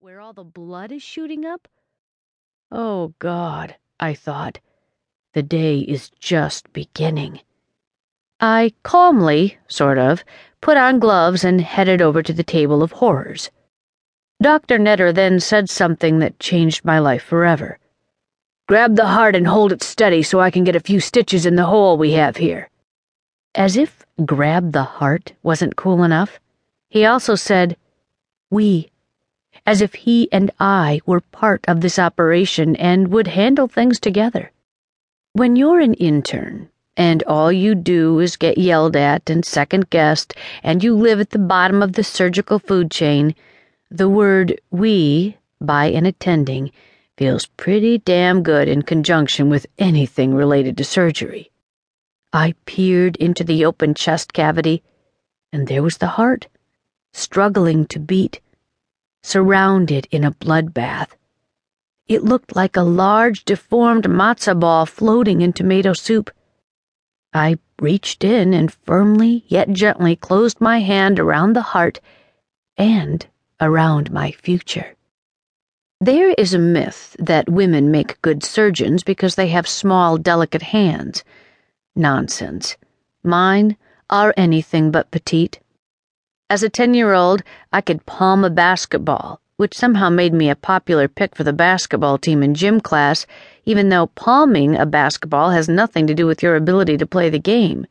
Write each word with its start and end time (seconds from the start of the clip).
where 0.00 0.20
all 0.20 0.32
the 0.32 0.44
blood 0.44 0.92
is 0.92 1.02
shooting 1.02 1.44
up? 1.44 1.66
Oh, 2.70 3.14
God, 3.18 3.74
I 3.98 4.14
thought. 4.14 4.60
The 5.34 5.42
day 5.42 5.80
is 5.80 6.10
just 6.20 6.72
beginning. 6.72 7.40
I 8.38 8.74
calmly, 8.84 9.58
sort 9.66 9.98
of, 9.98 10.22
put 10.60 10.76
on 10.76 11.00
gloves 11.00 11.42
and 11.42 11.60
headed 11.60 12.00
over 12.00 12.22
to 12.22 12.32
the 12.32 12.44
table 12.44 12.80
of 12.80 12.92
horrors. 12.92 13.50
Dr. 14.40 14.78
Netter 14.78 15.12
then 15.12 15.40
said 15.40 15.68
something 15.68 16.20
that 16.20 16.38
changed 16.38 16.84
my 16.84 17.00
life 17.00 17.24
forever. 17.24 17.80
Grab 18.68 18.94
the 18.94 19.08
heart 19.08 19.34
and 19.34 19.48
hold 19.48 19.72
it 19.72 19.82
steady 19.82 20.22
so 20.22 20.38
I 20.38 20.52
can 20.52 20.62
get 20.62 20.76
a 20.76 20.80
few 20.80 21.00
stitches 21.00 21.44
in 21.44 21.56
the 21.56 21.66
hole 21.66 21.98
we 21.98 22.12
have 22.12 22.36
here. 22.36 22.70
As 23.56 23.76
if 23.76 24.06
grab 24.24 24.70
the 24.70 24.84
heart 24.84 25.32
wasn't 25.42 25.74
cool 25.74 26.04
enough, 26.04 26.38
he 26.88 27.04
also 27.04 27.34
said, 27.34 27.76
We, 28.48 28.92
as 29.68 29.82
if 29.82 29.92
he 29.92 30.32
and 30.32 30.50
I 30.58 30.98
were 31.04 31.20
part 31.20 31.62
of 31.68 31.82
this 31.82 31.98
operation 31.98 32.74
and 32.76 33.08
would 33.08 33.26
handle 33.26 33.68
things 33.68 34.00
together. 34.00 34.50
When 35.34 35.56
you're 35.56 35.80
an 35.80 35.92
intern, 35.92 36.70
and 36.96 37.22
all 37.24 37.52
you 37.52 37.74
do 37.74 38.18
is 38.18 38.38
get 38.38 38.56
yelled 38.56 38.96
at 38.96 39.28
and 39.28 39.44
second 39.44 39.90
guessed, 39.90 40.32
and 40.62 40.82
you 40.82 40.96
live 40.96 41.20
at 41.20 41.30
the 41.30 41.38
bottom 41.38 41.82
of 41.82 41.92
the 41.92 42.02
surgical 42.02 42.58
food 42.58 42.90
chain, 42.90 43.34
the 43.90 44.08
word 44.08 44.58
we 44.70 45.36
by 45.60 45.84
an 45.90 46.06
attending 46.06 46.72
feels 47.18 47.44
pretty 47.44 47.98
damn 47.98 48.42
good 48.42 48.68
in 48.68 48.80
conjunction 48.80 49.50
with 49.50 49.66
anything 49.78 50.32
related 50.32 50.78
to 50.78 50.84
surgery. 50.84 51.50
I 52.32 52.54
peered 52.64 53.16
into 53.16 53.44
the 53.44 53.66
open 53.66 53.92
chest 53.92 54.32
cavity, 54.32 54.82
and 55.52 55.68
there 55.68 55.82
was 55.82 55.98
the 55.98 56.14
heart, 56.16 56.46
struggling 57.12 57.84
to 57.88 57.98
beat, 57.98 58.40
surrounded 59.28 60.08
in 60.10 60.24
a 60.24 60.32
bloodbath. 60.32 61.10
It 62.06 62.24
looked 62.24 62.56
like 62.56 62.76
a 62.76 62.82
large, 62.82 63.44
deformed 63.44 64.04
matzo 64.04 64.58
ball 64.58 64.86
floating 64.86 65.42
in 65.42 65.52
tomato 65.52 65.92
soup. 65.92 66.30
I 67.34 67.58
reached 67.78 68.24
in 68.24 68.54
and 68.54 68.72
firmly 68.72 69.44
yet 69.46 69.70
gently 69.70 70.16
closed 70.16 70.60
my 70.62 70.80
hand 70.80 71.20
around 71.20 71.52
the 71.52 71.68
heart 71.76 72.00
and 72.78 73.26
around 73.60 74.10
my 74.10 74.30
future. 74.30 74.96
There 76.00 76.30
is 76.30 76.54
a 76.54 76.58
myth 76.58 77.14
that 77.18 77.50
women 77.50 77.90
make 77.90 78.22
good 78.22 78.42
surgeons 78.42 79.02
because 79.02 79.34
they 79.34 79.48
have 79.48 79.68
small, 79.68 80.16
delicate 80.16 80.62
hands. 80.62 81.22
Nonsense. 81.94 82.76
Mine 83.22 83.76
are 84.08 84.32
anything 84.36 84.90
but 84.90 85.10
petite. 85.10 85.60
As 86.50 86.62
a 86.62 86.70
10 86.70 86.94
year 86.94 87.12
old, 87.12 87.42
I 87.74 87.82
could 87.82 88.06
palm 88.06 88.42
a 88.42 88.48
basketball, 88.48 89.38
which 89.58 89.76
somehow 89.76 90.08
made 90.08 90.32
me 90.32 90.48
a 90.48 90.56
popular 90.56 91.06
pick 91.06 91.34
for 91.34 91.44
the 91.44 91.52
basketball 91.52 92.16
team 92.16 92.42
in 92.42 92.54
gym 92.54 92.80
class, 92.80 93.26
even 93.66 93.90
though 93.90 94.06
palming 94.06 94.74
a 94.74 94.86
basketball 94.86 95.50
has 95.50 95.68
nothing 95.68 96.06
to 96.06 96.14
do 96.14 96.26
with 96.26 96.42
your 96.42 96.56
ability 96.56 96.96
to 96.96 97.06
play 97.06 97.28
the 97.28 97.38
game. 97.38 97.86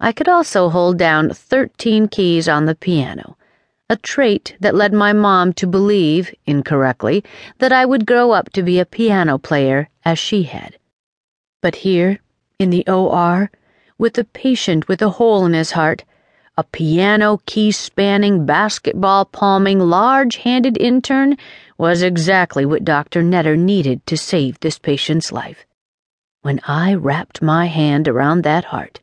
I 0.00 0.10
could 0.10 0.28
also 0.28 0.68
hold 0.68 0.98
down 0.98 1.30
13 1.30 2.08
keys 2.08 2.48
on 2.48 2.64
the 2.64 2.74
piano, 2.74 3.36
a 3.88 3.96
trait 3.96 4.56
that 4.58 4.74
led 4.74 4.92
my 4.92 5.12
mom 5.12 5.52
to 5.52 5.66
believe, 5.68 6.34
incorrectly, 6.46 7.22
that 7.58 7.72
I 7.72 7.84
would 7.84 8.04
grow 8.04 8.32
up 8.32 8.50
to 8.54 8.64
be 8.64 8.80
a 8.80 8.84
piano 8.84 9.38
player 9.38 9.88
as 10.04 10.18
she 10.18 10.42
had. 10.42 10.76
But 11.62 11.76
here, 11.76 12.18
in 12.58 12.70
the 12.70 12.84
OR, 12.88 13.52
with 13.96 14.18
a 14.18 14.24
patient 14.24 14.88
with 14.88 15.00
a 15.02 15.10
hole 15.10 15.46
in 15.46 15.52
his 15.52 15.72
heart, 15.72 16.02
a 16.60 16.64
piano 16.64 17.40
key 17.46 17.72
spanning, 17.72 18.44
basketball 18.44 19.24
palming, 19.24 19.78
large 19.78 20.36
handed 20.36 20.76
intern 20.76 21.34
was 21.78 22.02
exactly 22.02 22.66
what 22.66 22.84
Dr. 22.84 23.22
Netter 23.22 23.58
needed 23.58 24.04
to 24.04 24.18
save 24.18 24.60
this 24.60 24.78
patient's 24.78 25.32
life. 25.32 25.64
When 26.42 26.60
I 26.68 26.92
wrapped 26.92 27.40
my 27.40 27.64
hand 27.64 28.06
around 28.06 28.42
that 28.42 28.66
heart, 28.66 29.00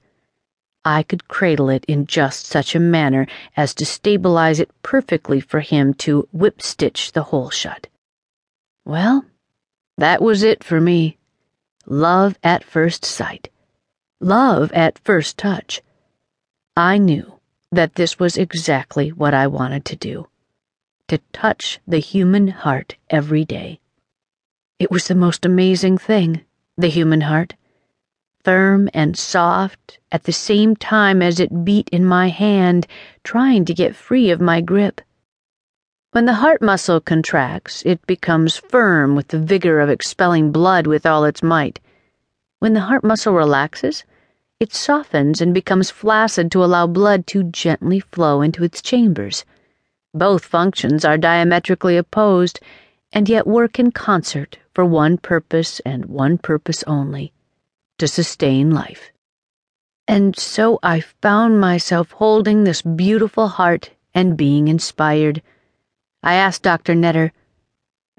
I 0.85 1.01
could 1.01 1.28
cradle 1.28 1.68
it 1.72 1.84
in 1.85 2.06
just 2.06 2.45
such 2.45 2.75
a 2.75 2.79
manner 2.79 3.25
as 3.56 3.74
to 3.74 3.88
stabilize 3.88 4.59
it 4.59 4.69
perfectly 4.84 5.39
for 5.39 5.62
him 5.62 5.95
to 6.06 6.29
whip 6.31 6.62
stitch 6.62 7.13
the 7.13 7.24
hole 7.24 7.50
shut. 7.50 7.88
Well, 8.85 9.25
that 9.97 10.22
was 10.22 10.44
it 10.44 10.63
for 10.63 10.79
me. 10.79 11.18
Love 11.88 12.38
at 12.44 12.63
first 12.63 13.03
sight. 13.03 13.50
Love 14.22 14.72
at 14.74 15.00
first 15.00 15.39
touch. 15.39 15.81
I 16.75 17.00
knew 17.00 17.37
that 17.72 17.95
this 17.95 18.17
was 18.19 18.38
exactly 18.38 19.09
what 19.09 19.33
I 19.33 19.47
wanted 19.47 19.85
to 19.85 19.95
do 19.95 20.28
to 21.07 21.19
touch 21.31 21.79
the 21.88 22.00
human 22.00 22.50
heart 22.50 22.97
every 23.09 23.45
day. 23.45 23.79
It 24.78 24.91
was 24.91 25.07
the 25.07 25.16
most 25.16 25.45
amazing 25.45 25.97
thing, 25.97 26.41
the 26.77 26.89
human 26.89 27.22
heart. 27.22 27.56
Firm 28.44 28.89
and 28.94 29.17
soft 29.17 30.00
at 30.11 30.23
the 30.23 30.33
same 30.33 30.75
time 30.75 31.22
as 31.22 31.39
it 31.39 31.66
beat 31.66 31.89
in 31.89 32.06
my 32.06 32.29
hand, 32.29 32.88
trying 33.23 33.66
to 33.66 33.73
get 33.73 33.95
free 33.95 34.29
of 34.29 34.41
my 34.41 34.61
grip. 34.61 35.01
When 36.11 36.25
the 36.25 36.35
heart 36.35 36.61
muscle 36.61 37.00
contracts, 37.00 37.83
it 37.85 38.06
becomes 38.06 38.57
firm 38.57 39.16
with 39.16 39.29
the 39.29 39.39
vigor 39.39 39.79
of 39.79 39.89
expelling 39.89 40.51
blood 40.51 40.88
with 40.88 41.06
all 41.06 41.25
its 41.25 41.44
might. 41.44 41.79
When 42.59 42.73
the 42.73 42.81
heart 42.81 43.03
muscle 43.03 43.33
relaxes, 43.33 44.03
it 44.59 44.73
softens 44.73 45.40
and 45.40 45.53
becomes 45.53 45.91
flaccid 45.91 46.51
to 46.51 46.63
allow 46.63 46.88
blood 46.88 47.28
to 47.28 47.44
gently 47.44 48.00
flow 48.00 48.41
into 48.41 48.63
its 48.63 48.81
chambers. 48.81 49.45
Both 50.13 50.45
functions 50.45 51.06
are 51.06 51.18
diametrically 51.18 51.95
opposed, 51.95 52.59
and 53.12 53.29
yet 53.29 53.45
work 53.45 53.79
in 53.79 53.91
concert 53.91 54.57
for 54.73 54.84
one 54.84 55.18
purpose 55.18 55.79
and 55.81 56.06
one 56.06 56.38
purpose 56.38 56.84
only 56.84 57.34
to 58.00 58.07
sustain 58.07 58.72
life. 58.72 59.12
And 60.07 60.38
so 60.38 60.79
I 60.81 61.01
found 61.01 61.59
myself 61.59 62.12
holding 62.12 62.63
this 62.63 62.81
beautiful 62.81 63.47
heart 63.50 63.91
and 64.13 64.38
being 64.38 64.68
inspired. 64.68 65.41
I 66.24 66.35
asked 66.35 66.63
Dr. 66.63 66.95
Netter, 66.95 67.31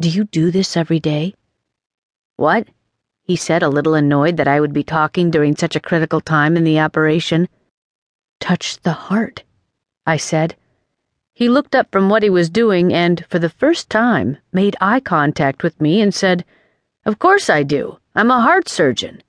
Do 0.00 0.08
you 0.08 0.24
do 0.24 0.50
this 0.50 0.76
every 0.76 1.00
day? 1.00 1.34
What? 2.36 2.68
He 3.28 3.36
said, 3.36 3.62
a 3.62 3.68
little 3.68 3.92
annoyed 3.92 4.38
that 4.38 4.48
I 4.48 4.58
would 4.58 4.72
be 4.72 4.82
talking 4.82 5.30
during 5.30 5.54
such 5.54 5.76
a 5.76 5.80
critical 5.80 6.22
time 6.22 6.56
in 6.56 6.64
the 6.64 6.80
operation. 6.80 7.46
Touch 8.40 8.80
the 8.80 8.94
heart, 8.94 9.42
I 10.06 10.16
said. 10.16 10.56
He 11.34 11.50
looked 11.50 11.74
up 11.74 11.92
from 11.92 12.08
what 12.08 12.22
he 12.22 12.30
was 12.30 12.48
doing 12.48 12.90
and, 12.90 13.26
for 13.28 13.38
the 13.38 13.50
first 13.50 13.90
time, 13.90 14.38
made 14.50 14.76
eye 14.80 15.00
contact 15.00 15.62
with 15.62 15.78
me 15.78 16.00
and 16.00 16.14
said, 16.14 16.46
Of 17.04 17.18
course 17.18 17.50
I 17.50 17.64
do. 17.64 17.98
I'm 18.14 18.30
a 18.30 18.40
heart 18.40 18.66
surgeon. 18.66 19.22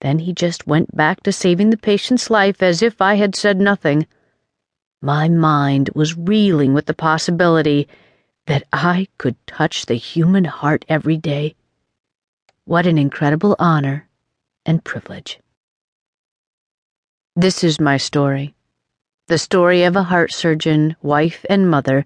Then 0.00 0.20
he 0.20 0.32
just 0.32 0.66
went 0.66 0.96
back 0.96 1.22
to 1.24 1.30
saving 1.30 1.68
the 1.68 1.76
patient's 1.76 2.30
life 2.30 2.62
as 2.62 2.80
if 2.80 3.02
I 3.02 3.16
had 3.16 3.36
said 3.36 3.60
nothing. 3.60 4.06
My 5.02 5.28
mind 5.28 5.90
was 5.94 6.16
reeling 6.16 6.72
with 6.72 6.86
the 6.86 6.94
possibility 6.94 7.88
that 8.46 8.64
I 8.72 9.08
could 9.18 9.36
touch 9.46 9.84
the 9.84 9.96
human 9.96 10.46
heart 10.46 10.86
every 10.88 11.18
day. 11.18 11.56
What 12.68 12.86
an 12.86 12.98
incredible 12.98 13.56
honor 13.58 14.06
and 14.66 14.84
privilege. 14.84 15.40
This 17.34 17.64
is 17.64 17.80
my 17.80 17.96
story. 17.96 18.54
The 19.28 19.38
story 19.38 19.84
of 19.84 19.96
a 19.96 20.02
heart 20.02 20.34
surgeon, 20.34 20.94
wife, 21.00 21.46
and 21.48 21.70
mother 21.70 22.04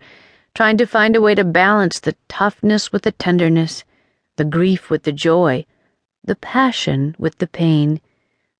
trying 0.55 0.77
to 0.77 0.87
find 0.87 1.17
a 1.17 1.21
way 1.21 1.35
to 1.35 1.43
balance 1.43 1.99
the 1.99 2.15
toughness 2.29 2.93
with 2.93 3.03
the 3.03 3.11
tenderness, 3.11 3.83
the 4.37 4.45
grief 4.45 4.89
with 4.89 5.03
the 5.03 5.11
joy, 5.11 5.67
the 6.23 6.37
passion 6.37 7.17
with 7.19 7.39
the 7.39 7.49
pain, 7.49 8.01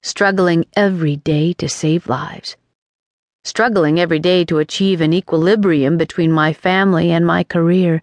struggling 0.01 0.65
every 0.75 1.15
day 1.15 1.53
to 1.53 1.69
save 1.69 2.09
lives. 2.09 2.57
Struggling 3.45 3.97
every 3.97 4.19
day 4.19 4.43
to 4.43 4.59
achieve 4.59 4.99
an 4.99 5.13
equilibrium 5.13 5.95
between 5.95 6.33
my 6.33 6.51
family 6.51 7.11
and 7.11 7.25
my 7.25 7.45
career 7.45 8.01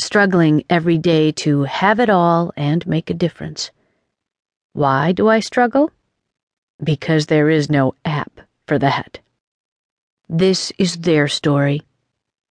struggling 0.00 0.64
every 0.70 0.98
day 0.98 1.32
to 1.32 1.62
have 1.64 2.00
it 2.00 2.10
all 2.10 2.52
and 2.56 2.86
make 2.86 3.10
a 3.10 3.14
difference. 3.14 3.70
Why 4.72 5.12
do 5.12 5.28
I 5.28 5.40
struggle? 5.40 5.90
Because 6.82 7.26
there 7.26 7.50
is 7.50 7.70
no 7.70 7.94
app 8.04 8.40
for 8.66 8.78
that. 8.78 9.18
This 10.28 10.72
is 10.78 10.98
their 10.98 11.26
story. 11.26 11.82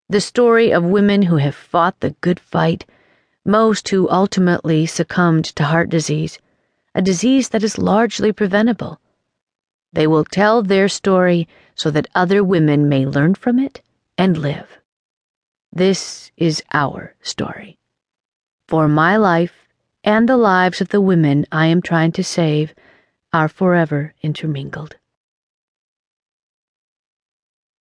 The 0.08 0.20
story 0.20 0.72
of 0.72 0.84
women 0.84 1.22
who 1.22 1.36
have 1.36 1.54
fought 1.54 2.00
the 2.00 2.10
good 2.20 2.40
fight, 2.40 2.84
most 3.44 3.88
who 3.88 4.10
ultimately 4.10 4.86
succumbed 4.86 5.44
to 5.44 5.64
heart 5.64 5.88
disease, 5.88 6.38
a 6.94 7.02
disease 7.02 7.50
that 7.50 7.62
is 7.62 7.78
largely 7.78 8.32
preventable. 8.32 9.00
They 9.92 10.06
will 10.06 10.24
tell 10.24 10.62
their 10.62 10.88
story 10.88 11.48
so 11.74 11.90
that 11.90 12.08
other 12.14 12.42
women 12.42 12.88
may 12.88 13.06
learn 13.06 13.34
from 13.34 13.58
it 13.58 13.80
and 14.18 14.36
live. 14.36 14.77
This 15.72 16.32
is 16.36 16.62
our 16.72 17.14
story. 17.20 17.78
For 18.68 18.88
my 18.88 19.16
life 19.16 19.68
and 20.02 20.28
the 20.28 20.36
lives 20.36 20.80
of 20.80 20.88
the 20.88 21.00
women 21.00 21.46
I 21.52 21.66
am 21.66 21.82
trying 21.82 22.12
to 22.12 22.24
save 22.24 22.74
are 23.32 23.48
forever 23.48 24.14
intermingled. 24.22 24.96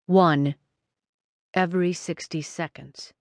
1. 0.05 0.55
Every 1.53 1.93
60 1.93 2.41
seconds. 2.41 3.13